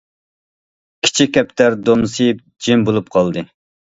كىچىك 1.07 1.29
كەپتەر 1.35 1.77
دومسىيىپ 1.89 2.41
جىم 2.69 2.87
بولۇپ 2.87 3.15
قالدى. 3.17 3.45